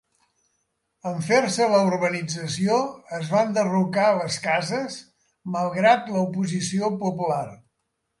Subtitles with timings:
[1.07, 2.77] En fer-se la urbanització
[3.17, 4.97] es van derrocar les cases,
[5.57, 7.45] malgrat l'oposició popular.